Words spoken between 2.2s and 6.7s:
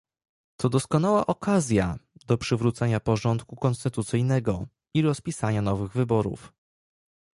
do przywrócenia porządku konstytucyjnego i rozpisania nowych wyborów